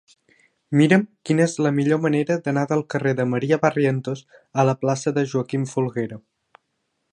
Mira'm 0.79 1.03
quina 1.29 1.43
és 1.49 1.53
la 1.65 1.71
millor 1.79 2.01
manera 2.05 2.37
d'anar 2.47 2.63
del 2.71 2.81
carrer 2.95 3.13
de 3.21 3.27
Maria 3.35 3.61
Barrientos 3.67 4.25
a 4.63 4.67
la 4.71 4.77
plaça 4.85 5.17
de 5.19 5.29
Joaquim 5.35 5.71
Folguera. 5.75 6.23